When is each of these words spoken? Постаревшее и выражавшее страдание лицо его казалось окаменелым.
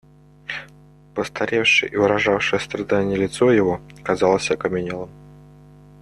Постаревшее 1.13 1.91
и 1.91 1.95
выражавшее 1.95 2.59
страдание 2.59 3.15
лицо 3.19 3.51
его 3.51 3.81
казалось 4.03 4.49
окаменелым. 4.49 5.11